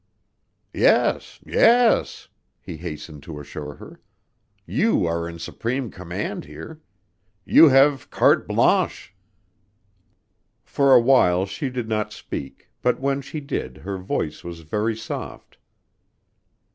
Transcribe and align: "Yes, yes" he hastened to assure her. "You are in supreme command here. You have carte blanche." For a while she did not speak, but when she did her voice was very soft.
"Yes, 0.73 1.39
yes" 1.45 2.27
he 2.65 2.77
hastened 2.77 3.21
to 3.21 3.39
assure 3.39 3.75
her. 3.75 4.01
"You 4.65 5.05
are 5.05 5.29
in 5.29 5.37
supreme 5.37 5.91
command 5.91 6.45
here. 6.45 6.81
You 7.45 7.69
have 7.69 8.09
carte 8.09 8.47
blanche." 8.47 9.13
For 10.63 10.91
a 10.95 10.99
while 10.99 11.45
she 11.45 11.69
did 11.69 11.87
not 11.87 12.11
speak, 12.11 12.67
but 12.81 12.99
when 12.99 13.21
she 13.21 13.39
did 13.41 13.77
her 13.77 13.99
voice 13.99 14.43
was 14.43 14.61
very 14.61 14.95
soft. 14.97 15.59